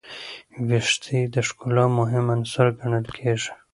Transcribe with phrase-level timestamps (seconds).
[0.67, 3.51] ویښتې د ښکلا مهم عنصر ګڼل کېږي.